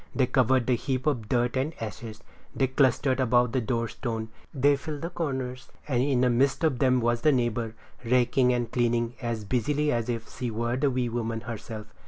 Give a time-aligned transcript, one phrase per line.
[0.15, 2.23] They covered the heap of dirt and ashes,
[2.55, 6.79] they clustered about the door stone; they filled the corners; and in the midst of
[6.79, 11.07] them was the neighbor, raking and cleaning as busily as if she were the wee
[11.07, 11.85] woman herself.